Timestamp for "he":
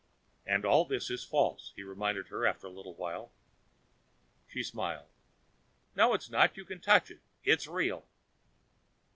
1.75-1.83